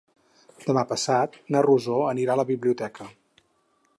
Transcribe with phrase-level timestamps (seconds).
[0.63, 3.11] Demà passat na Rosó anirà a la biblioteca.